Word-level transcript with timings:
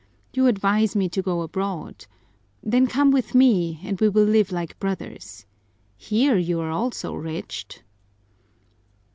You 0.33 0.47
advise 0.47 0.95
me 0.95 1.07
to 1.09 1.21
go 1.21 1.43
abroad 1.43 2.07
then 2.63 2.87
come 2.87 3.11
with 3.11 3.35
me 3.35 3.79
and 3.83 4.01
we 4.01 4.09
will 4.09 4.23
live 4.25 4.51
like 4.51 4.79
brothers. 4.79 5.45
Here 5.95 6.39
you 6.39 6.59
also 6.59 7.13
are 7.13 7.19
wretched." 7.21 7.83